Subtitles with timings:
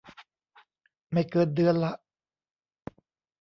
[1.11, 1.93] ไม่เกินเดือนละ